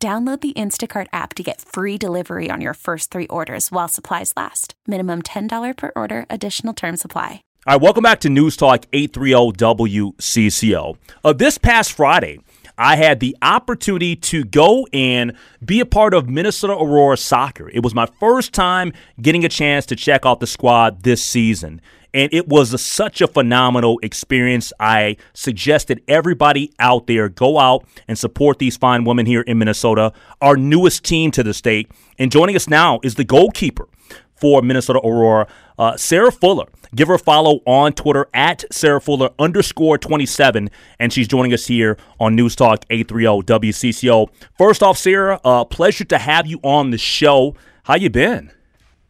Download 0.00 0.40
the 0.40 0.52
Instacart 0.52 1.08
app 1.12 1.34
to 1.34 1.42
get 1.42 1.60
free 1.60 1.98
delivery 1.98 2.50
on 2.52 2.60
your 2.60 2.74
first 2.74 3.10
three 3.10 3.26
orders 3.26 3.72
while 3.72 3.88
supplies 3.88 4.32
last. 4.36 4.74
Minimum 4.86 5.22
$10 5.22 5.76
per 5.76 5.90
order, 5.96 6.24
additional 6.30 6.72
term 6.72 6.96
supply. 6.96 7.42
All 7.66 7.74
right, 7.74 7.82
welcome 7.82 8.04
back 8.04 8.20
to 8.20 8.28
News 8.28 8.56
Talk 8.56 8.86
830 8.92 9.58
WCCO. 9.58 10.96
Uh, 11.24 11.32
this 11.32 11.58
past 11.58 11.90
Friday, 11.90 12.38
I 12.78 12.94
had 12.94 13.18
the 13.18 13.36
opportunity 13.42 14.14
to 14.14 14.44
go 14.44 14.86
and 14.92 15.32
be 15.64 15.80
a 15.80 15.86
part 15.86 16.14
of 16.14 16.28
Minnesota 16.28 16.74
Aurora 16.74 17.16
soccer. 17.16 17.68
It 17.68 17.82
was 17.82 17.92
my 17.92 18.06
first 18.20 18.52
time 18.52 18.92
getting 19.20 19.44
a 19.44 19.48
chance 19.48 19.84
to 19.86 19.96
check 19.96 20.24
out 20.24 20.38
the 20.38 20.46
squad 20.46 21.02
this 21.02 21.26
season 21.26 21.80
and 22.14 22.32
it 22.32 22.48
was 22.48 22.72
a, 22.72 22.78
such 22.78 23.20
a 23.20 23.28
phenomenal 23.28 23.98
experience. 24.02 24.72
I 24.80 25.16
suggested 25.32 26.02
everybody 26.08 26.72
out 26.78 27.06
there 27.06 27.28
go 27.28 27.58
out 27.58 27.84
and 28.06 28.18
support 28.18 28.58
these 28.58 28.76
fine 28.76 29.04
women 29.04 29.26
here 29.26 29.42
in 29.42 29.58
Minnesota, 29.58 30.12
our 30.40 30.56
newest 30.56 31.04
team 31.04 31.30
to 31.32 31.42
the 31.42 31.54
state. 31.54 31.90
And 32.18 32.32
joining 32.32 32.56
us 32.56 32.68
now 32.68 33.00
is 33.02 33.14
the 33.14 33.24
goalkeeper 33.24 33.88
for 34.36 34.62
Minnesota 34.62 35.00
Aurora, 35.00 35.46
uh, 35.78 35.96
Sarah 35.96 36.32
Fuller. 36.32 36.66
Give 36.94 37.08
her 37.08 37.14
a 37.14 37.18
follow 37.18 37.60
on 37.66 37.92
Twitter 37.92 38.28
at 38.32 38.64
Sarah 38.72 39.00
Fuller 39.00 39.30
underscore 39.38 39.98
27, 39.98 40.70
and 40.98 41.12
she's 41.12 41.28
joining 41.28 41.52
us 41.52 41.66
here 41.66 41.98
on 42.18 42.34
News 42.34 42.56
Talk 42.56 42.84
830 42.88 43.42
WCCO. 43.42 44.28
First 44.56 44.82
off, 44.82 44.96
Sarah, 44.96 45.40
uh, 45.44 45.64
pleasure 45.64 46.04
to 46.04 46.18
have 46.18 46.46
you 46.46 46.60
on 46.62 46.90
the 46.90 46.98
show. 46.98 47.54
How 47.84 47.96
you 47.96 48.08
been? 48.08 48.52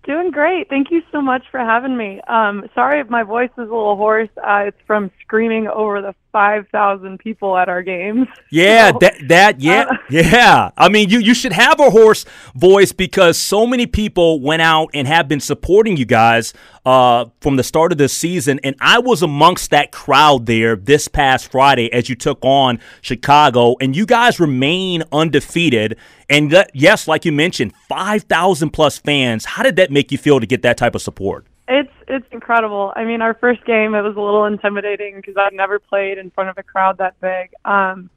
Doing 0.09 0.31
great. 0.31 0.70
Thank 0.70 0.91
you 0.91 1.03
so 1.12 1.20
much 1.20 1.42
for 1.51 1.61
having 1.61 1.95
me. 1.95 2.19
Um, 2.27 2.64
sorry 2.75 2.98
if 2.98 3.11
my 3.11 3.25
voice 3.25 3.51
is 3.51 3.59
a 3.59 3.61
little 3.61 3.95
hoarse. 3.95 4.31
Uh, 4.39 4.64
it's 4.69 4.78
from 4.87 5.11
screaming 5.20 5.69
over 5.69 6.01
the 6.01 6.14
5,000 6.32 7.18
people 7.18 7.56
at 7.56 7.68
our 7.68 7.82
games. 7.82 8.28
Yeah, 8.50 8.92
so, 8.92 8.98
that, 9.00 9.14
that, 9.28 9.60
yeah, 9.60 9.86
uh, 9.90 9.96
yeah. 10.10 10.70
I 10.76 10.88
mean, 10.88 11.08
you, 11.10 11.18
you 11.18 11.34
should 11.34 11.52
have 11.52 11.80
a 11.80 11.90
hoarse 11.90 12.24
voice 12.54 12.92
because 12.92 13.38
so 13.38 13.66
many 13.66 13.86
people 13.86 14.40
went 14.40 14.62
out 14.62 14.90
and 14.94 15.06
have 15.06 15.28
been 15.28 15.40
supporting 15.40 15.96
you 15.96 16.04
guys 16.04 16.54
uh, 16.86 17.26
from 17.40 17.56
the 17.56 17.62
start 17.62 17.92
of 17.92 17.98
this 17.98 18.16
season. 18.16 18.60
And 18.64 18.76
I 18.80 18.98
was 18.98 19.22
amongst 19.22 19.70
that 19.70 19.92
crowd 19.92 20.46
there 20.46 20.76
this 20.76 21.08
past 21.08 21.50
Friday 21.50 21.92
as 21.92 22.08
you 22.08 22.14
took 22.14 22.38
on 22.42 22.80
Chicago, 23.00 23.76
and 23.80 23.94
you 23.94 24.06
guys 24.06 24.40
remain 24.40 25.02
undefeated. 25.12 25.98
And 26.28 26.50
that, 26.52 26.70
yes, 26.74 27.08
like 27.08 27.24
you 27.24 27.32
mentioned, 27.32 27.74
5,000 27.88 28.70
plus 28.70 28.98
fans. 28.98 29.44
How 29.44 29.62
did 29.62 29.76
that 29.76 29.90
make 29.90 30.12
you 30.12 30.18
feel 30.18 30.40
to 30.40 30.46
get 30.46 30.62
that 30.62 30.76
type 30.76 30.94
of 30.94 31.02
support? 31.02 31.46
It's 31.69 31.92
it's 32.08 32.27
incredible. 32.33 32.92
I 32.97 33.05
mean, 33.05 33.20
our 33.20 33.34
first 33.34 33.64
game 33.66 33.94
it 33.94 34.00
was 34.00 34.16
a 34.16 34.20
little 34.20 34.47
intimidating 34.47 35.16
because 35.16 35.34
I've 35.36 35.52
never 35.52 35.78
played 35.78 36.16
in 36.16 36.30
front 36.30 36.48
of 36.48 36.56
a 36.56 36.62
crowd 36.62 36.98
that 36.98 37.20
big. 37.20 37.52
Um, 37.64 38.08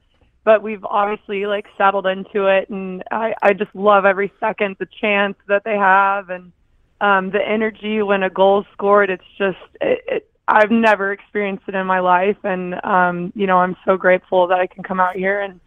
but 0.46 0.64
we've 0.64 0.84
obviously 0.86 1.46
like 1.46 1.66
settled 1.78 2.08
into 2.08 2.48
it, 2.48 2.70
and 2.70 3.04
I 3.12 3.34
I 3.42 3.52
just 3.54 3.76
love 3.76 4.06
every 4.06 4.32
second 4.40 4.78
the 4.80 4.88
chance 5.02 5.36
that 5.48 5.64
they 5.66 5.76
have 5.76 6.30
and 6.30 6.54
um, 7.02 7.32
the 7.32 7.46
energy 7.46 8.02
when 8.02 8.24
a 8.24 8.30
goal's 8.30 8.66
scored. 8.72 9.10
It's 9.10 9.24
just 9.38 9.58
it, 9.82 10.02
it 10.08 10.32
I've 10.48 10.72
never 10.72 11.12
experienced 11.12 11.66
it 11.68 11.76
in 11.76 11.86
my 11.86 12.00
life, 12.00 12.38
and 12.46 12.76
um, 12.86 13.34
you 13.36 13.48
know 13.48 13.58
I'm 13.58 13.76
so 13.84 13.98
grateful 13.98 14.48
that 14.48 14.60
I 14.60 14.68
can 14.68 14.82
come 14.82 15.02
out 15.02 15.18
here 15.18 15.42
and 15.42 15.60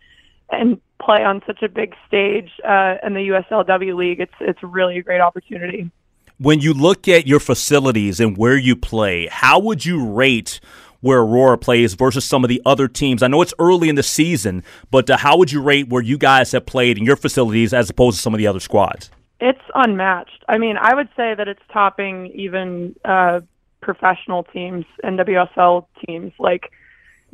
and 0.51 0.81
play 1.03 1.23
on 1.23 1.43
such 1.47 1.63
a 1.63 1.69
big 1.69 1.95
stage 2.09 2.51
uh, 2.67 2.97
in 3.05 3.13
the 3.13 3.29
USLW 3.51 3.95
League. 3.95 4.21
It's 4.21 4.35
it's 4.41 4.63
really 4.63 4.97
a 4.97 5.03
great 5.03 5.21
opportunity. 5.21 5.91
When 6.39 6.59
you 6.59 6.75
look 6.75 7.07
at 7.07 7.29
your 7.29 7.39
facilities 7.39 8.19
and 8.19 8.37
where 8.37 8.57
you 8.57 8.75
play, 8.75 9.29
how 9.29 9.61
would 9.61 9.85
you 9.85 10.05
rate 10.05 10.59
where 11.01 11.21
Aurora 11.21 11.57
plays 11.57 11.95
versus 11.95 12.25
some 12.25 12.43
of 12.43 12.49
the 12.49 12.61
other 12.67 12.89
teams? 12.89 13.23
I 13.23 13.29
know 13.29 13.41
it's 13.41 13.55
early 13.61 13.89
in 13.89 13.95
the 13.95 14.03
season, 14.03 14.65
but 14.91 15.09
uh, 15.09 15.17
how 15.17 15.39
would 15.39 15.53
you 15.53 15.63
rate 15.63 15.89
where 15.89 16.03
you 16.03 16.19
guys 16.19 16.51
have 16.51 16.67
played 16.67 16.99
in 16.99 17.05
your 17.05 17.15
facilities 17.15 17.73
as 17.73 17.89
opposed 17.89 18.17
to 18.17 18.23
some 18.23 18.35
of 18.35 18.39
the 18.39 18.49
other 18.49 18.59
squads? 18.59 19.11
It's 19.39 19.61
unmatched. 19.77 20.45
I 20.49 20.59
mean, 20.59 20.77
I 20.77 20.97
would 20.97 21.09
say 21.17 21.35
that 21.37 21.47
it's 21.47 21.63
topping 21.73 22.27
even 22.35 22.97
uh, 23.05 23.43
professional 23.81 24.43
teams 24.43 24.87
NWSL 25.05 25.87
teams. 26.05 26.33
Like, 26.41 26.73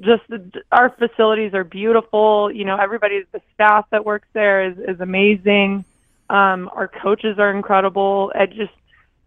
just 0.01 0.25
our 0.73 0.91
facilities 0.91 1.55
are 1.55 1.65
beautiful. 1.65 2.51
You 2.53 2.67
know, 2.67 2.77
everybody, 2.77 3.23
the 3.33 3.41
staff 3.55 3.87
that 3.93 4.05
works 4.05 4.29
there 4.35 4.71
is 4.71 4.77
is 4.77 5.01
amazing. 5.01 5.87
Um, 6.29 6.71
our 6.75 6.87
coaches 6.87 7.39
are 7.39 7.51
incredible. 7.51 8.31
It 8.35 8.51
just 8.51 8.73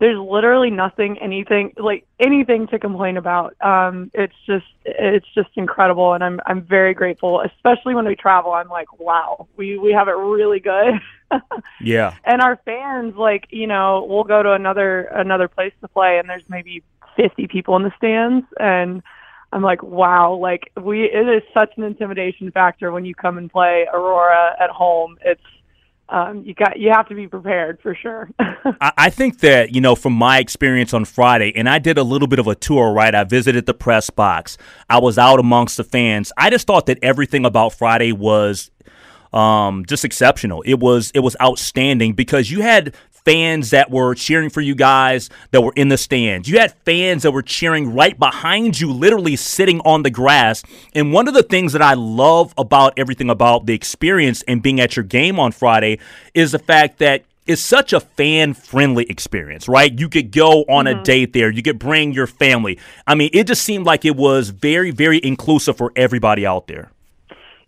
there's 0.03 0.19
literally 0.19 0.69
nothing 0.69 1.17
anything 1.19 1.73
like 1.77 2.05
anything 2.19 2.67
to 2.67 2.77
complain 2.77 3.15
about. 3.15 3.55
Um 3.61 4.11
it's 4.13 4.35
just 4.45 4.65
it's 4.83 5.25
just 5.33 5.47
incredible 5.55 6.13
and 6.13 6.21
i'm 6.21 6.41
i'm 6.45 6.61
very 6.61 6.93
grateful 6.93 7.39
especially 7.39 7.95
when 7.95 8.05
we 8.05 8.17
travel. 8.17 8.51
I'm 8.51 8.67
like 8.67 8.99
wow 8.99 9.47
we 9.55 9.77
we 9.77 9.93
have 9.93 10.09
it 10.09 10.17
really 10.17 10.59
good. 10.59 10.95
Yeah. 11.81 12.15
And 12.25 12.41
our 12.41 12.57
fans 12.63 13.15
like 13.15 13.47
you 13.49 13.65
know 13.65 14.05
we'll 14.07 14.25
go 14.25 14.43
to 14.43 14.51
another 14.51 15.03
another 15.05 15.47
place 15.47 15.73
to 15.81 15.87
play 15.87 16.19
and 16.19 16.29
there's 16.29 16.43
maybe 16.47 16.83
50 17.15 17.47
people 17.47 17.75
in 17.77 17.81
the 17.83 17.91
stands 17.97 18.45
and 18.59 19.01
i'm 19.51 19.63
like 19.63 19.81
wow 19.81 20.35
like 20.35 20.71
we 20.79 21.05
it 21.05 21.27
is 21.27 21.41
such 21.51 21.71
an 21.77 21.83
intimidation 21.83 22.51
factor 22.51 22.91
when 22.91 23.03
you 23.03 23.15
come 23.15 23.39
and 23.39 23.51
play 23.51 23.87
aurora 23.91 24.55
at 24.59 24.69
home. 24.69 25.17
It's 25.25 25.41
um, 26.09 26.43
you 26.43 26.53
got 26.53 26.79
you 26.79 26.91
have 26.91 27.07
to 27.09 27.15
be 27.15 27.27
prepared 27.27 27.79
for 27.81 27.95
sure. 27.95 28.29
I 28.81 29.09
think 29.09 29.39
that 29.39 29.73
you 29.73 29.81
know 29.81 29.95
from 29.95 30.13
my 30.13 30.39
experience 30.39 30.93
on 30.93 31.05
Friday, 31.05 31.53
and 31.55 31.67
I 31.69 31.79
did 31.79 31.97
a 31.97 32.03
little 32.03 32.27
bit 32.27 32.39
of 32.39 32.47
a 32.47 32.55
tour. 32.55 32.91
Right, 32.91 33.13
I 33.15 33.23
visited 33.23 33.65
the 33.65 33.73
press 33.73 34.09
box. 34.09 34.57
I 34.89 34.99
was 34.99 35.17
out 35.17 35.39
amongst 35.39 35.77
the 35.77 35.83
fans. 35.83 36.31
I 36.37 36.49
just 36.49 36.67
thought 36.67 36.87
that 36.87 36.99
everything 37.01 37.45
about 37.45 37.73
Friday 37.73 38.11
was 38.11 38.69
um, 39.31 39.85
just 39.85 40.05
exceptional. 40.05 40.61
It 40.63 40.79
was 40.79 41.11
it 41.15 41.19
was 41.19 41.35
outstanding 41.41 42.13
because 42.13 42.51
you 42.51 42.61
had 42.61 42.95
fans 43.25 43.71
that 43.71 43.89
were 43.89 44.15
cheering 44.15 44.49
for 44.49 44.61
you 44.61 44.75
guys 44.75 45.29
that 45.51 45.61
were 45.61 45.73
in 45.75 45.89
the 45.89 45.97
stands. 45.97 46.49
You 46.49 46.59
had 46.59 46.73
fans 46.85 47.23
that 47.23 47.31
were 47.31 47.41
cheering 47.41 47.93
right 47.93 48.17
behind 48.17 48.79
you, 48.79 48.91
literally 48.91 49.35
sitting 49.35 49.79
on 49.81 50.03
the 50.03 50.09
grass. 50.09 50.63
And 50.93 51.13
one 51.13 51.27
of 51.27 51.33
the 51.33 51.43
things 51.43 51.73
that 51.73 51.81
I 51.81 51.93
love 51.93 52.53
about 52.57 52.93
everything 52.97 53.29
about 53.29 53.65
the 53.65 53.73
experience 53.73 54.43
and 54.47 54.61
being 54.61 54.79
at 54.79 54.95
your 54.95 55.03
game 55.03 55.39
on 55.39 55.51
Friday 55.51 55.99
is 56.33 56.51
the 56.51 56.59
fact 56.59 56.99
that 56.99 57.23
it's 57.45 57.61
such 57.61 57.91
a 57.91 57.99
fan 57.99 58.53
friendly 58.53 59.05
experience, 59.09 59.67
right? 59.67 59.97
You 59.97 60.07
could 60.07 60.31
go 60.31 60.61
on 60.63 60.85
mm-hmm. 60.85 60.99
a 60.99 61.03
date 61.03 61.33
there, 61.33 61.51
you 61.51 61.61
could 61.61 61.79
bring 61.79 62.13
your 62.13 62.27
family. 62.27 62.79
I 63.05 63.15
mean, 63.15 63.29
it 63.33 63.47
just 63.47 63.63
seemed 63.63 63.85
like 63.85 64.05
it 64.05 64.15
was 64.15 64.49
very, 64.49 64.91
very 64.91 65.19
inclusive 65.23 65.77
for 65.77 65.91
everybody 65.95 66.45
out 66.45 66.67
there. 66.67 66.92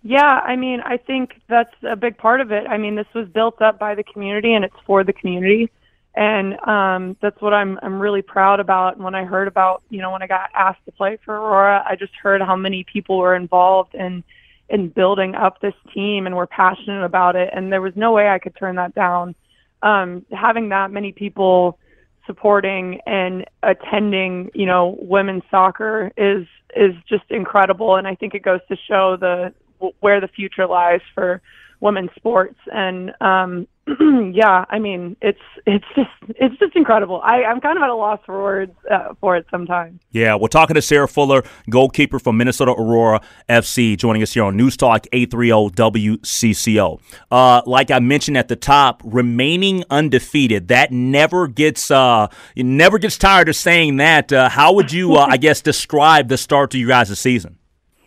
Yeah, 0.07 0.21
I 0.21 0.55
mean, 0.55 0.81
I 0.81 0.97
think 0.97 1.41
that's 1.49 1.73
a 1.81 1.95
big 1.95 2.15
part 2.19 2.39
of 2.39 2.51
it. 2.51 2.67
I 2.67 2.77
mean, 2.77 2.93
this 2.93 3.07
was 3.15 3.27
built 3.27 3.59
up 3.59 3.79
by 3.79 3.95
the 3.95 4.03
community 4.03 4.53
and 4.53 4.63
it's 4.63 4.75
for 4.85 5.03
the 5.03 5.13
community. 5.13 5.71
And 6.15 6.59
um, 6.59 7.17
that's 7.23 7.41
what 7.41 7.55
I'm 7.55 7.79
I'm 7.81 7.99
really 7.99 8.21
proud 8.21 8.59
about. 8.59 8.93
And 8.93 9.03
when 9.03 9.15
I 9.15 9.23
heard 9.23 9.47
about, 9.47 9.81
you 9.89 10.03
know, 10.03 10.11
when 10.11 10.21
I 10.21 10.27
got 10.27 10.51
asked 10.53 10.85
to 10.85 10.91
play 10.91 11.17
for 11.25 11.35
Aurora, 11.35 11.83
I 11.89 11.95
just 11.95 12.13
heard 12.21 12.39
how 12.43 12.55
many 12.55 12.83
people 12.83 13.17
were 13.17 13.35
involved 13.35 13.95
in 13.95 14.23
in 14.69 14.89
building 14.89 15.33
up 15.33 15.59
this 15.59 15.73
team 15.91 16.27
and 16.27 16.35
were 16.35 16.45
passionate 16.45 17.03
about 17.03 17.35
it. 17.35 17.49
And 17.51 17.71
there 17.73 17.81
was 17.81 17.93
no 17.95 18.11
way 18.11 18.29
I 18.29 18.37
could 18.37 18.55
turn 18.55 18.75
that 18.75 18.93
down. 18.93 19.33
Um, 19.81 20.23
having 20.31 20.69
that 20.69 20.91
many 20.91 21.13
people 21.13 21.79
supporting 22.27 23.01
and 23.07 23.43
attending, 23.63 24.51
you 24.53 24.67
know, 24.67 24.97
women's 25.01 25.43
soccer 25.49 26.11
is 26.15 26.45
is 26.75 26.93
just 27.09 27.23
incredible. 27.31 27.95
And 27.95 28.07
I 28.07 28.13
think 28.13 28.35
it 28.35 28.43
goes 28.43 28.61
to 28.69 28.77
show 28.87 29.17
the 29.19 29.51
where 29.99 30.21
the 30.21 30.27
future 30.27 30.67
lies 30.67 31.01
for 31.13 31.41
women's 31.79 32.11
sports. 32.15 32.57
And 32.71 33.13
um 33.21 33.67
yeah 34.33 34.65
i 34.69 34.79
mean 34.79 35.15
it's 35.21 35.37
it's 35.67 35.85
just 35.95 36.09
it's 36.29 36.57
just 36.57 36.75
incredible. 36.75 37.21
I 37.23 37.43
i'm 37.43 37.61
kind 37.61 37.77
of 37.77 37.83
at 37.83 37.89
a 37.91 37.95
loss 37.95 38.19
for 38.25 38.41
words 38.41 38.71
uh, 38.89 39.13
for 39.21 39.37
it 39.37 39.45
sometimes. 39.51 40.01
Yeah 40.11 40.33
we're 40.35 40.47
talking 40.47 40.73
to 40.73 40.81
sarah 40.81 41.07
fuller 41.07 41.43
goalkeeper 41.69 42.17
from 42.17 42.37
minnesota 42.37 42.71
aurora 42.71 43.21
fc 43.47 43.95
joining 43.97 44.23
us 44.23 44.33
here 44.33 44.43
on 44.43 44.57
news 44.57 44.75
talk 44.75 45.05
830 45.13 45.75
wcco 45.75 46.99
uh 47.29 47.61
like 47.67 47.91
i 47.91 47.99
mentioned 47.99 48.39
at 48.39 48.47
the 48.47 48.55
top 48.55 49.03
remaining 49.05 49.83
undefeated 49.91 50.69
that 50.69 50.91
never 50.91 51.47
gets 51.47 51.91
uh 51.91 52.27
never 52.55 52.97
gets 52.97 53.19
tired 53.19 53.49
of 53.49 53.55
saying 53.55 53.97
that. 53.97 54.33
Uh, 54.33 54.49
how 54.49 54.73
would 54.73 54.91
you 54.91 55.13
uh, 55.13 55.27
i 55.29 55.37
guess 55.37 55.61
describe 55.61 56.27
the 56.27 56.39
start 56.39 56.71
to 56.71 56.79
you 56.79 56.87
guys' 56.87 57.19
season 57.19 57.59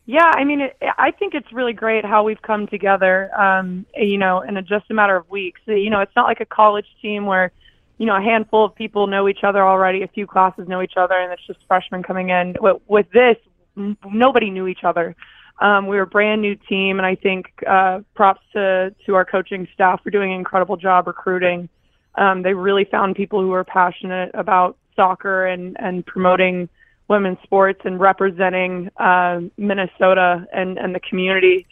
Yeah, 0.09 0.25
I 0.25 0.45
mean, 0.45 0.63
it, 0.63 0.75
I 0.97 1.11
think 1.11 1.35
it's 1.35 1.53
really 1.53 1.75
great 1.75 2.03
how 2.03 2.23
we've 2.23 2.41
come 2.41 2.67
together. 2.67 3.31
Um, 3.39 3.85
you 3.95 4.17
know, 4.17 4.41
in 4.41 4.57
a, 4.57 4.63
just 4.63 4.91
a 4.91 4.95
matter 4.95 5.15
of 5.15 5.29
weeks. 5.29 5.61
You 5.67 5.91
know, 5.91 6.01
it's 6.01 6.17
not 6.17 6.25
like 6.25 6.41
a 6.41 6.47
college 6.47 6.87
team 7.03 7.27
where, 7.27 7.53
you 7.99 8.07
know, 8.07 8.17
a 8.17 8.23
handful 8.23 8.65
of 8.65 8.75
people 8.75 9.07
know 9.07 9.29
each 9.29 9.45
other 9.45 9.63
already, 9.63 10.01
a 10.01 10.09
few 10.09 10.27
classes 10.27 10.67
know 10.67 10.81
each 10.81 10.97
other, 10.97 11.13
and 11.13 11.31
it's 11.31 11.47
just 11.47 11.59
freshmen 11.69 12.03
coming 12.03 12.31
in. 12.31 12.57
With, 12.59 12.81
with 12.89 13.11
this, 13.13 13.37
nobody 13.77 14.49
knew 14.49 14.67
each 14.67 14.83
other. 14.83 15.15
Um, 15.61 15.87
we 15.87 15.97
were 15.97 16.05
a 16.05 16.07
brand 16.07 16.41
new 16.41 16.55
team, 16.55 16.97
and 16.99 17.05
I 17.05 17.15
think 17.15 17.53
uh, 17.67 18.01
props 18.15 18.41
to 18.55 18.95
to 19.05 19.15
our 19.15 19.27
coaching 19.27 19.69
staff 19.75 20.03
for 20.03 20.09
doing 20.09 20.33
an 20.33 20.39
incredible 20.39 20.79
job 20.79 21.07
recruiting. 21.07 21.69
Um, 22.15 22.41
they 22.41 22.55
really 22.55 22.87
found 22.87 23.15
people 23.15 23.43
who 23.43 23.49
were 23.49 23.65
passionate 23.65 24.31
about 24.33 24.79
soccer 24.97 25.45
and 25.45 25.77
and 25.79 26.07
promoting 26.07 26.71
women's 27.09 27.39
sports 27.43 27.81
and 27.85 27.99
representing 27.99 28.91
uh, 28.99 29.41
Minnesota 29.57 30.47
and, 30.53 30.79
and 30.79 30.95
the 30.95 31.01
community. 31.01 31.67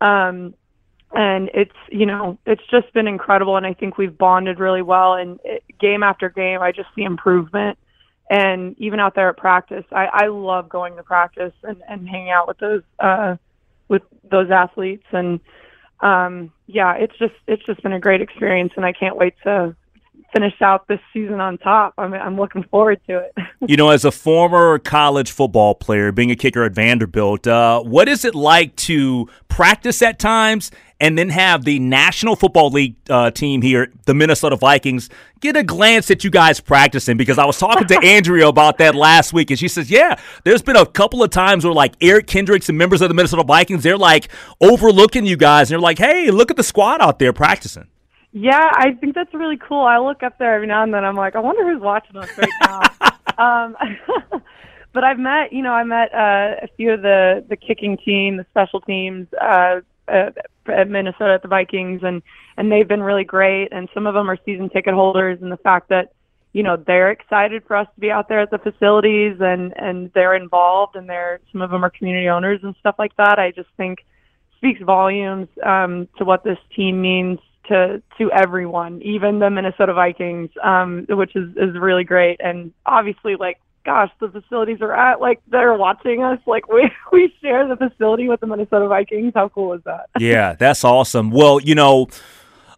Um, 0.00 0.54
and 1.12 1.50
it's 1.54 1.74
you 1.90 2.06
know 2.06 2.38
it's 2.46 2.62
just 2.70 2.92
been 2.92 3.08
incredible, 3.08 3.56
and 3.56 3.66
I 3.66 3.74
think 3.74 3.98
we've 3.98 4.16
bonded 4.16 4.60
really 4.60 4.82
well. 4.82 5.14
And 5.14 5.40
it, 5.44 5.64
game 5.80 6.02
after 6.02 6.28
game, 6.28 6.62
I 6.62 6.72
just 6.72 6.88
see 6.94 7.02
improvement. 7.02 7.78
And 8.30 8.76
even 8.78 9.00
out 9.00 9.16
there 9.16 9.28
at 9.28 9.36
practice, 9.36 9.84
I, 9.90 10.06
I 10.06 10.26
love 10.28 10.68
going 10.68 10.94
to 10.96 11.02
practice 11.02 11.52
and, 11.64 11.82
and 11.88 12.08
hanging 12.08 12.30
out 12.30 12.46
with 12.46 12.58
those 12.58 12.82
uh, 13.00 13.36
with 13.88 14.02
those 14.30 14.50
athletes. 14.52 15.04
And 15.10 15.40
um, 15.98 16.52
yeah, 16.68 16.94
it's 16.94 17.16
just 17.18 17.34
it's 17.48 17.64
just 17.66 17.82
been 17.82 17.92
a 17.92 18.00
great 18.00 18.20
experience, 18.20 18.72
and 18.76 18.86
I 18.86 18.92
can't 18.92 19.16
wait 19.16 19.34
to 19.42 19.74
finish 20.32 20.54
out 20.62 20.86
this 20.88 21.00
season 21.12 21.40
on 21.40 21.58
top. 21.58 21.94
I'm, 21.98 22.12
I'm 22.14 22.36
looking 22.36 22.62
forward 22.64 23.00
to 23.08 23.18
it. 23.18 23.32
you 23.68 23.76
know, 23.76 23.90
as 23.90 24.04
a 24.04 24.10
former 24.10 24.78
college 24.78 25.30
football 25.30 25.74
player, 25.74 26.12
being 26.12 26.30
a 26.30 26.36
kicker 26.36 26.64
at 26.64 26.72
Vanderbilt, 26.72 27.46
uh, 27.46 27.82
what 27.82 28.08
is 28.08 28.24
it 28.24 28.34
like 28.34 28.76
to 28.76 29.28
practice 29.48 30.02
at 30.02 30.18
times 30.18 30.70
and 31.00 31.16
then 31.16 31.30
have 31.30 31.64
the 31.64 31.78
National 31.78 32.36
Football 32.36 32.70
League 32.70 32.94
uh, 33.08 33.30
team 33.30 33.62
here, 33.62 33.90
the 34.06 34.14
Minnesota 34.14 34.56
Vikings, 34.56 35.08
get 35.40 35.56
a 35.56 35.62
glance 35.62 36.10
at 36.10 36.24
you 36.24 36.30
guys 36.30 36.60
practicing? 36.60 37.16
Because 37.16 37.38
I 37.38 37.44
was 37.44 37.58
talking 37.58 37.86
to 37.88 37.98
Andrea 38.02 38.48
about 38.48 38.78
that 38.78 38.94
last 38.94 39.32
week, 39.32 39.50
and 39.50 39.58
she 39.58 39.68
says, 39.68 39.90
"Yeah, 39.90 40.18
there's 40.44 40.62
been 40.62 40.76
a 40.76 40.86
couple 40.86 41.22
of 41.22 41.30
times 41.30 41.64
where 41.64 41.74
like 41.74 41.94
Eric 42.00 42.26
Kendricks 42.26 42.68
and 42.68 42.76
members 42.76 43.00
of 43.00 43.08
the 43.08 43.14
Minnesota 43.14 43.44
Vikings, 43.44 43.82
they're 43.82 43.96
like 43.96 44.28
overlooking 44.60 45.24
you 45.26 45.36
guys, 45.36 45.70
and 45.70 45.74
they're 45.76 45.82
like, 45.82 45.98
hey, 45.98 46.30
look 46.30 46.50
at 46.50 46.56
the 46.56 46.62
squad 46.62 47.00
out 47.00 47.18
there 47.18 47.32
practicing." 47.32 47.88
Yeah, 48.32 48.70
I 48.72 48.92
think 48.92 49.14
that's 49.14 49.34
really 49.34 49.56
cool. 49.56 49.84
I 49.84 49.98
look 49.98 50.22
up 50.22 50.38
there 50.38 50.54
every 50.54 50.68
now 50.68 50.82
and 50.84 50.94
then. 50.94 51.04
I'm 51.04 51.16
like, 51.16 51.34
I 51.34 51.40
wonder 51.40 51.64
who's 51.70 51.82
watching 51.82 52.16
us 52.16 52.28
right 52.38 52.48
now. 52.62 52.80
um, 53.38 53.76
but 54.92 55.02
I've 55.04 55.18
met, 55.18 55.52
you 55.52 55.62
know, 55.62 55.72
I 55.72 55.82
met 55.82 56.14
uh, 56.14 56.64
a 56.64 56.68
few 56.76 56.92
of 56.92 57.02
the 57.02 57.44
the 57.48 57.56
kicking 57.56 57.96
team, 57.96 58.36
the 58.36 58.46
special 58.50 58.80
teams 58.80 59.26
uh, 59.40 59.80
at, 60.06 60.36
at 60.66 60.88
Minnesota 60.88 61.34
at 61.34 61.42
the 61.42 61.48
Vikings, 61.48 62.02
and 62.04 62.22
and 62.56 62.70
they've 62.70 62.86
been 62.86 63.02
really 63.02 63.24
great. 63.24 63.68
And 63.72 63.88
some 63.92 64.06
of 64.06 64.14
them 64.14 64.30
are 64.30 64.38
season 64.44 64.70
ticket 64.70 64.94
holders, 64.94 65.38
and 65.42 65.50
the 65.50 65.56
fact 65.56 65.88
that 65.88 66.12
you 66.52 66.62
know 66.62 66.76
they're 66.76 67.10
excited 67.10 67.64
for 67.66 67.74
us 67.74 67.88
to 67.96 68.00
be 68.00 68.12
out 68.12 68.28
there 68.28 68.40
at 68.40 68.50
the 68.50 68.58
facilities 68.58 69.36
and 69.40 69.72
and 69.76 70.12
they're 70.14 70.34
involved 70.34 70.96
and 70.96 71.08
they're 71.08 71.40
some 71.52 71.62
of 71.62 71.70
them 71.70 71.84
are 71.84 71.90
community 71.90 72.28
owners 72.28 72.60
and 72.62 72.76
stuff 72.78 72.94
like 72.96 73.16
that. 73.16 73.40
I 73.40 73.50
just 73.50 73.68
think 73.76 74.04
speaks 74.56 74.80
volumes 74.82 75.48
um, 75.64 76.06
to 76.18 76.24
what 76.24 76.44
this 76.44 76.58
team 76.76 77.00
means 77.00 77.38
to 77.70 78.02
to 78.18 78.30
everyone, 78.32 79.00
even 79.02 79.38
the 79.38 79.48
Minnesota 79.48 79.94
Vikings, 79.94 80.50
um, 80.62 81.06
which 81.08 81.34
is 81.34 81.50
is 81.56 81.78
really 81.78 82.04
great. 82.04 82.40
And 82.42 82.72
obviously, 82.84 83.36
like, 83.36 83.58
gosh, 83.84 84.10
the 84.20 84.28
facilities 84.28 84.78
are 84.80 84.92
at 84.92 85.20
like 85.20 85.40
they're 85.48 85.74
watching 85.74 86.22
us. 86.22 86.38
Like 86.46 86.68
we 86.68 86.90
we 87.12 87.32
share 87.40 87.66
the 87.66 87.76
facility 87.76 88.28
with 88.28 88.40
the 88.40 88.46
Minnesota 88.46 88.88
Vikings. 88.88 89.32
How 89.34 89.48
cool 89.48 89.72
is 89.74 89.82
that? 89.84 90.10
yeah, 90.18 90.54
that's 90.54 90.84
awesome. 90.84 91.30
Well, 91.30 91.60
you 91.60 91.74
know. 91.74 92.08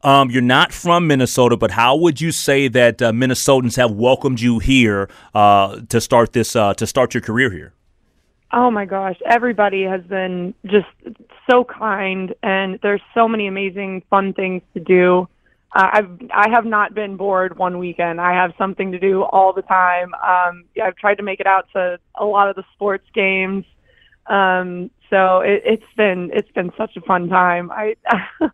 Um, 0.04 0.32
you're 0.32 0.42
not 0.42 0.72
from 0.72 1.06
Minnesota, 1.06 1.56
but 1.56 1.70
how 1.70 1.94
would 1.94 2.20
you 2.20 2.32
say 2.32 2.66
that 2.66 3.00
uh, 3.00 3.12
Minnesotans 3.12 3.76
have 3.76 3.92
welcomed 3.92 4.40
you 4.40 4.58
here 4.58 5.08
uh, 5.32 5.80
to 5.90 6.00
start 6.00 6.32
this 6.32 6.56
uh, 6.56 6.74
to 6.74 6.88
start 6.88 7.14
your 7.14 7.20
career 7.20 7.52
here? 7.52 7.72
Oh 8.54 8.70
my 8.70 8.84
gosh, 8.84 9.16
everybody 9.24 9.82
has 9.84 10.02
been 10.02 10.52
just 10.66 10.86
so 11.50 11.64
kind, 11.64 12.34
and 12.42 12.78
there's 12.82 13.00
so 13.14 13.26
many 13.26 13.46
amazing, 13.46 14.02
fun 14.10 14.34
things 14.34 14.62
to 14.74 14.80
do. 14.80 15.26
Uh, 15.74 15.88
I've 15.90 16.20
I 16.34 16.50
have 16.50 16.66
not 16.66 16.94
been 16.94 17.16
bored 17.16 17.56
one 17.56 17.78
weekend. 17.78 18.20
I 18.20 18.34
have 18.34 18.52
something 18.58 18.92
to 18.92 18.98
do 18.98 19.22
all 19.22 19.54
the 19.54 19.62
time. 19.62 20.12
Um, 20.14 20.64
I've 20.82 20.96
tried 20.96 21.14
to 21.14 21.22
make 21.22 21.40
it 21.40 21.46
out 21.46 21.66
to 21.72 21.98
a 22.14 22.24
lot 22.26 22.50
of 22.50 22.56
the 22.56 22.64
sports 22.74 23.06
games. 23.14 23.64
Um, 24.26 24.90
so 25.08 25.40
it, 25.40 25.62
it's 25.64 25.92
been 25.96 26.30
it's 26.34 26.50
been 26.52 26.72
such 26.76 26.94
a 26.98 27.00
fun 27.00 27.30
time. 27.30 27.70
I, 27.70 27.96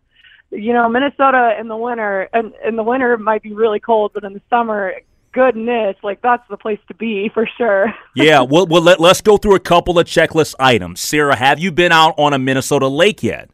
you 0.51 0.71
know, 0.71 0.87
Minnesota 0.87 1.57
in 1.59 1.67
the 1.67 1.75
winter 1.75 2.29
and 2.31 2.53
in 2.65 2.77
the 2.77 2.83
winter 2.83 3.13
it 3.13 3.19
might 3.19 3.43
be 3.43 3.51
really 3.51 3.81
cold, 3.81 4.11
but 4.13 4.23
in 4.23 4.31
the 4.31 4.41
summer 4.49 4.93
goodness, 5.33 5.95
like 6.03 6.21
that's 6.21 6.43
the 6.49 6.57
place 6.57 6.79
to 6.87 6.93
be 6.93 7.29
for 7.33 7.47
sure. 7.57 7.93
yeah, 8.15 8.41
well, 8.41 8.65
well 8.65 8.81
let, 8.81 8.99
let's 8.99 9.21
go 9.21 9.37
through 9.37 9.55
a 9.55 9.59
couple 9.59 9.99
of 9.99 10.05
checklist 10.05 10.55
items. 10.59 11.01
Sarah, 11.01 11.35
have 11.35 11.59
you 11.59 11.71
been 11.71 11.91
out 11.91 12.15
on 12.17 12.33
a 12.33 12.39
Minnesota 12.39 12.87
lake 12.87 13.23
yet? 13.23 13.49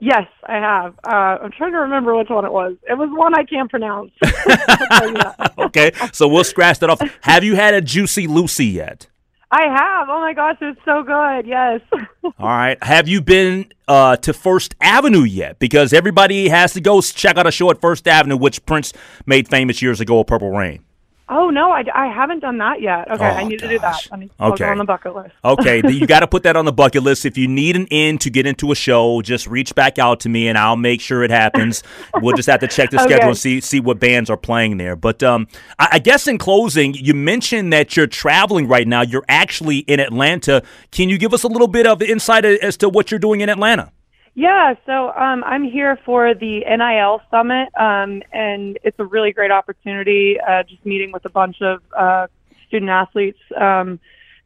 Yes, 0.00 0.26
I 0.46 0.54
have. 0.54 0.94
Uh, 1.04 1.44
I'm 1.44 1.52
trying 1.52 1.72
to 1.72 1.80
remember 1.80 2.16
which 2.16 2.30
one 2.30 2.46
it 2.46 2.52
was. 2.52 2.74
It 2.88 2.94
was 2.94 3.10
one 3.12 3.34
I 3.34 3.44
can't 3.44 3.70
pronounce. 3.70 4.12
okay, 5.58 5.92
so 6.12 6.26
we'll 6.26 6.44
scratch 6.44 6.78
that 6.78 6.88
off. 6.88 7.02
Have 7.20 7.44
you 7.44 7.54
had 7.54 7.74
a 7.74 7.82
Juicy 7.82 8.26
Lucy 8.26 8.66
yet? 8.66 9.08
I 9.52 9.62
have. 9.62 10.08
Oh 10.08 10.20
my 10.20 10.32
gosh, 10.32 10.56
it's 10.60 10.80
so 10.84 11.02
good. 11.02 11.46
Yes. 11.46 11.80
All 12.22 12.32
right. 12.38 12.82
Have 12.82 13.08
you 13.08 13.20
been 13.20 13.72
uh, 13.88 14.16
to 14.18 14.32
First 14.32 14.76
Avenue 14.80 15.24
yet? 15.24 15.58
Because 15.58 15.92
everybody 15.92 16.48
has 16.48 16.72
to 16.74 16.80
go 16.80 17.00
check 17.00 17.36
out 17.36 17.48
a 17.48 17.50
show 17.50 17.70
at 17.70 17.80
First 17.80 18.06
Avenue, 18.06 18.36
which 18.36 18.64
Prince 18.64 18.92
made 19.26 19.48
famous 19.48 19.82
years 19.82 20.00
ago, 20.00 20.22
Purple 20.22 20.50
Rain. 20.50 20.84
Oh 21.32 21.48
no, 21.48 21.70
I, 21.70 21.84
I 21.94 22.08
haven't 22.08 22.40
done 22.40 22.58
that 22.58 22.80
yet. 22.80 23.08
Okay, 23.08 23.24
oh, 23.24 23.30
I 23.30 23.44
need 23.44 23.60
gosh. 23.60 23.68
to 23.68 23.74
do 23.74 23.78
that. 23.78 24.08
I 24.10 24.16
need 24.16 24.30
okay. 24.40 24.64
on 24.64 24.78
the 24.78 24.84
bucket 24.84 25.14
list. 25.14 25.30
okay, 25.44 25.80
you 25.88 26.04
got 26.04 26.20
to 26.20 26.26
put 26.26 26.42
that 26.42 26.56
on 26.56 26.64
the 26.64 26.72
bucket 26.72 27.04
list. 27.04 27.24
If 27.24 27.38
you 27.38 27.46
need 27.46 27.76
an 27.76 27.86
in 27.86 28.18
to 28.18 28.30
get 28.30 28.46
into 28.46 28.72
a 28.72 28.74
show, 28.74 29.22
just 29.22 29.46
reach 29.46 29.72
back 29.76 30.00
out 30.00 30.18
to 30.20 30.28
me, 30.28 30.48
and 30.48 30.58
I'll 30.58 30.76
make 30.76 31.00
sure 31.00 31.22
it 31.22 31.30
happens. 31.30 31.84
we'll 32.20 32.34
just 32.34 32.48
have 32.48 32.58
to 32.60 32.66
check 32.66 32.90
the 32.90 32.96
okay. 32.96 33.04
schedule 33.14 33.28
and 33.28 33.38
see 33.38 33.60
see 33.60 33.78
what 33.78 34.00
bands 34.00 34.28
are 34.28 34.36
playing 34.36 34.78
there. 34.78 34.96
But 34.96 35.22
um, 35.22 35.46
I, 35.78 35.88
I 35.92 35.98
guess 36.00 36.26
in 36.26 36.36
closing, 36.36 36.94
you 36.94 37.14
mentioned 37.14 37.72
that 37.72 37.96
you're 37.96 38.08
traveling 38.08 38.66
right 38.66 38.88
now. 38.88 39.02
You're 39.02 39.24
actually 39.28 39.78
in 39.78 40.00
Atlanta. 40.00 40.64
Can 40.90 41.08
you 41.08 41.16
give 41.16 41.32
us 41.32 41.44
a 41.44 41.48
little 41.48 41.68
bit 41.68 41.86
of 41.86 42.02
insight 42.02 42.44
as 42.44 42.76
to 42.78 42.88
what 42.88 43.12
you're 43.12 43.20
doing 43.20 43.40
in 43.40 43.48
Atlanta? 43.48 43.92
Yeah, 44.34 44.74
so 44.86 45.12
um, 45.12 45.42
I'm 45.44 45.64
here 45.64 45.98
for 46.04 46.34
the 46.34 46.60
NIL 46.60 47.20
Summit, 47.30 47.68
um, 47.78 48.22
and 48.32 48.78
it's 48.84 48.98
a 49.00 49.04
really 49.04 49.32
great 49.32 49.50
opportunity. 49.50 50.36
Uh, 50.40 50.62
just 50.62 50.84
meeting 50.86 51.10
with 51.12 51.24
a 51.24 51.30
bunch 51.30 51.60
of 51.60 51.82
uh, 51.98 52.28
student 52.68 52.90
athletes, 52.90 53.40
um, 53.60 53.98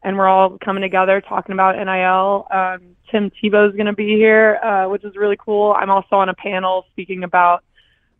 and 0.03 0.17
we're 0.17 0.27
all 0.27 0.57
coming 0.63 0.81
together 0.81 1.21
talking 1.21 1.53
about 1.53 1.75
NIL. 1.75 2.47
Um, 2.51 2.95
Tim 3.11 3.31
Tebow 3.31 3.69
is 3.69 3.75
going 3.75 3.85
to 3.85 3.93
be 3.93 4.15
here, 4.15 4.55
uh, 4.57 4.89
which 4.89 5.03
is 5.03 5.15
really 5.15 5.37
cool. 5.37 5.73
I'm 5.77 5.91
also 5.91 6.15
on 6.15 6.29
a 6.29 6.33
panel 6.33 6.85
speaking 6.91 7.23
about, 7.23 7.63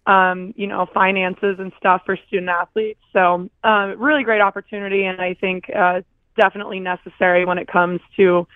um, 0.05 0.53
you 0.55 0.67
know, 0.67 0.85
finances 0.93 1.57
and 1.57 1.71
stuff 1.79 2.03
for 2.05 2.15
student 2.27 2.49
athletes. 2.49 2.99
So, 3.11 3.49
uh, 3.63 3.95
really 3.97 4.23
great 4.23 4.41
opportunity, 4.41 5.05
and 5.05 5.19
I 5.19 5.33
think 5.33 5.65
uh, 5.75 6.01
definitely 6.39 6.79
necessary 6.79 7.43
when 7.43 7.57
it 7.57 7.67
comes 7.67 8.01
to 8.17 8.47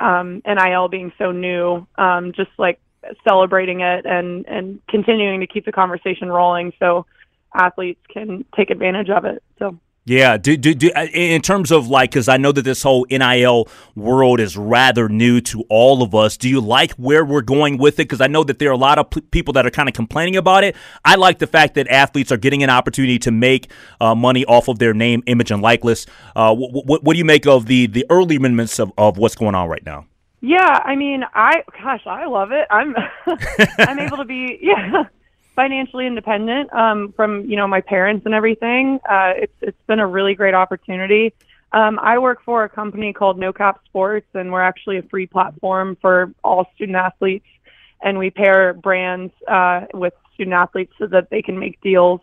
um, 0.00 0.42
NIL 0.46 0.88
being 0.88 1.12
so 1.18 1.32
new, 1.32 1.86
um, 1.96 2.32
just 2.32 2.50
like 2.58 2.80
celebrating 3.26 3.80
it 3.80 4.04
and 4.04 4.46
and 4.46 4.80
continuing 4.88 5.40
to 5.40 5.46
keep 5.46 5.64
the 5.64 5.72
conversation 5.72 6.28
rolling 6.28 6.72
so 6.78 7.06
athletes 7.54 8.00
can 8.12 8.44
take 8.56 8.70
advantage 8.70 9.10
of 9.10 9.24
it. 9.24 9.42
So 9.58 9.78
yeah, 10.06 10.36
do, 10.36 10.56
do, 10.56 10.72
do, 10.72 10.92
uh, 10.94 11.06
in 11.12 11.42
terms 11.42 11.72
of 11.72 11.88
like, 11.88 12.12
because 12.12 12.28
I 12.28 12.36
know 12.36 12.52
that 12.52 12.62
this 12.62 12.80
whole 12.80 13.04
NIL 13.10 13.68
world 13.96 14.38
is 14.38 14.56
rather 14.56 15.08
new 15.08 15.40
to 15.40 15.64
all 15.68 16.00
of 16.00 16.14
us. 16.14 16.36
Do 16.36 16.48
you 16.48 16.60
like 16.60 16.92
where 16.92 17.24
we're 17.24 17.42
going 17.42 17.76
with 17.76 17.94
it? 17.94 18.04
Because 18.04 18.20
I 18.20 18.28
know 18.28 18.44
that 18.44 18.60
there 18.60 18.68
are 18.68 18.72
a 18.72 18.78
lot 18.78 19.00
of 19.00 19.10
p- 19.10 19.20
people 19.20 19.52
that 19.54 19.66
are 19.66 19.70
kind 19.70 19.88
of 19.88 19.96
complaining 19.96 20.36
about 20.36 20.62
it. 20.62 20.76
I 21.04 21.16
like 21.16 21.40
the 21.40 21.48
fact 21.48 21.74
that 21.74 21.88
athletes 21.88 22.30
are 22.30 22.36
getting 22.36 22.62
an 22.62 22.70
opportunity 22.70 23.18
to 23.18 23.32
make 23.32 23.68
uh, 24.00 24.14
money 24.14 24.44
off 24.44 24.68
of 24.68 24.78
their 24.78 24.94
name, 24.94 25.24
image, 25.26 25.50
and 25.50 25.60
likeness. 25.60 26.06
Uh, 26.36 26.54
what 26.54 27.02
do 27.02 27.18
you 27.18 27.24
make 27.24 27.44
of 27.44 27.66
the 27.66 27.88
the 27.88 28.06
early 28.08 28.36
amendments 28.36 28.78
of, 28.78 28.92
of 28.96 29.18
what's 29.18 29.34
going 29.34 29.56
on 29.56 29.68
right 29.68 29.84
now? 29.84 30.06
Yeah, 30.40 30.82
I 30.84 30.94
mean, 30.94 31.24
I 31.34 31.64
gosh, 31.82 32.06
I 32.06 32.26
love 32.26 32.52
it. 32.52 32.68
I'm 32.70 32.94
I'm 33.78 33.98
able 33.98 34.18
to 34.18 34.24
be 34.24 34.56
yeah 34.62 35.06
financially 35.56 36.06
independent 36.06 36.72
um, 36.72 37.12
from 37.16 37.46
you 37.50 37.56
know 37.56 37.66
my 37.66 37.80
parents 37.80 38.24
and 38.26 38.34
everything. 38.34 39.00
Uh, 39.08 39.32
it's 39.36 39.54
it's 39.60 39.82
been 39.88 39.98
a 39.98 40.06
really 40.06 40.34
great 40.34 40.54
opportunity. 40.54 41.32
Um, 41.72 41.98
I 42.00 42.18
work 42.18 42.42
for 42.44 42.62
a 42.62 42.68
company 42.68 43.12
called 43.12 43.38
No 43.38 43.52
Cap 43.52 43.80
Sports, 43.86 44.28
and 44.34 44.52
we're 44.52 44.62
actually 44.62 44.98
a 44.98 45.02
free 45.02 45.26
platform 45.26 45.96
for 46.00 46.32
all 46.44 46.70
student 46.76 46.96
athletes, 46.96 47.46
and 48.00 48.18
we 48.18 48.30
pair 48.30 48.72
brands 48.72 49.32
uh, 49.48 49.86
with 49.92 50.14
student 50.34 50.54
athletes 50.54 50.92
so 50.98 51.06
that 51.08 51.30
they 51.30 51.42
can 51.42 51.58
make 51.58 51.80
deals. 51.80 52.20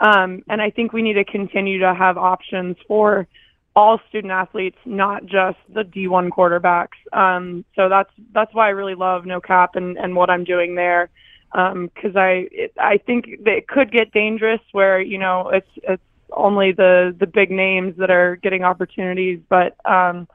Um, 0.00 0.42
and 0.48 0.60
I 0.60 0.70
think 0.70 0.92
we 0.92 1.02
need 1.02 1.14
to 1.14 1.24
continue 1.24 1.78
to 1.80 1.94
have 1.94 2.16
options 2.16 2.76
for 2.88 3.28
all 3.76 4.00
student 4.08 4.32
athletes, 4.32 4.78
not 4.84 5.26
just 5.26 5.58
the 5.68 5.82
D1 5.82 6.30
quarterbacks. 6.30 6.98
Um, 7.12 7.64
so 7.76 7.88
that's 7.88 8.10
that's 8.32 8.52
why 8.52 8.66
I 8.66 8.70
really 8.70 8.94
love 8.94 9.26
No 9.26 9.40
Cap 9.40 9.76
and, 9.76 9.96
and 9.96 10.16
what 10.16 10.30
I'm 10.30 10.44
doing 10.44 10.74
there, 10.74 11.10
because 11.52 12.16
um, 12.16 12.16
I 12.16 12.48
it, 12.52 12.72
I 12.78 12.98
think 12.98 13.44
that 13.44 13.52
it 13.52 13.68
could 13.68 13.90
get 13.90 14.12
dangerous 14.12 14.60
where 14.72 15.00
you 15.00 15.18
know 15.18 15.48
it's 15.48 15.70
it's 15.82 16.02
only 16.32 16.72
the 16.72 17.14
the 17.18 17.26
big 17.26 17.50
names 17.50 17.96
that 17.98 18.10
are 18.10 18.36
getting 18.36 18.62
opportunities, 18.62 19.40
but 19.48 19.76
um, 19.84 20.28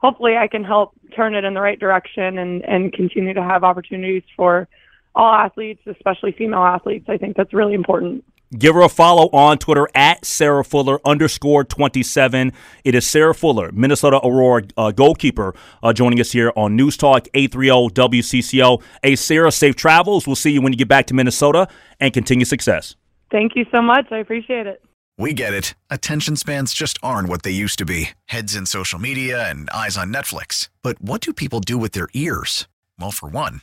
hopefully 0.00 0.36
I 0.36 0.48
can 0.48 0.64
help 0.64 0.92
turn 1.14 1.34
it 1.34 1.44
in 1.44 1.54
the 1.54 1.60
right 1.60 1.78
direction 1.78 2.38
and 2.38 2.64
and 2.64 2.92
continue 2.92 3.34
to 3.34 3.42
have 3.42 3.64
opportunities 3.64 4.22
for 4.36 4.68
all 5.14 5.32
athletes, 5.32 5.82
especially 5.86 6.32
female 6.32 6.64
athletes. 6.64 7.06
I 7.08 7.16
think 7.16 7.36
that's 7.36 7.52
really 7.52 7.74
important. 7.74 8.24
Give 8.58 8.74
her 8.74 8.82
a 8.82 8.88
follow 8.90 9.30
on 9.30 9.56
Twitter 9.56 9.88
at 9.94 10.26
Sarah 10.26 10.62
Fuller 10.62 11.00
underscore 11.06 11.64
27. 11.64 12.52
It 12.84 12.94
is 12.94 13.06
Sarah 13.06 13.34
Fuller, 13.34 13.72
Minnesota 13.72 14.20
Aurora 14.22 14.64
uh, 14.76 14.90
goalkeeper, 14.90 15.54
uh, 15.82 15.94
joining 15.94 16.20
us 16.20 16.32
here 16.32 16.52
on 16.54 16.76
News 16.76 16.98
Talk 16.98 17.28
830 17.32 17.94
WCCO. 17.94 18.82
Hey, 19.02 19.16
Sarah, 19.16 19.50
safe 19.50 19.74
travels. 19.74 20.26
We'll 20.26 20.36
see 20.36 20.50
you 20.50 20.60
when 20.60 20.74
you 20.74 20.76
get 20.76 20.88
back 20.88 21.06
to 21.06 21.14
Minnesota 21.14 21.66
and 21.98 22.12
continue 22.12 22.44
success. 22.44 22.94
Thank 23.30 23.56
you 23.56 23.64
so 23.72 23.80
much. 23.80 24.12
I 24.12 24.18
appreciate 24.18 24.66
it. 24.66 24.82
We 25.16 25.32
get 25.32 25.54
it. 25.54 25.74
Attention 25.88 26.36
spans 26.36 26.74
just 26.74 26.98
aren't 27.02 27.30
what 27.30 27.44
they 27.44 27.50
used 27.50 27.78
to 27.78 27.86
be 27.86 28.10
heads 28.26 28.54
in 28.54 28.66
social 28.66 28.98
media 28.98 29.48
and 29.48 29.70
eyes 29.70 29.96
on 29.96 30.12
Netflix. 30.12 30.68
But 30.82 31.00
what 31.00 31.22
do 31.22 31.32
people 31.32 31.60
do 31.60 31.78
with 31.78 31.92
their 31.92 32.08
ears? 32.12 32.68
Well, 32.98 33.12
for 33.12 33.30
one, 33.30 33.62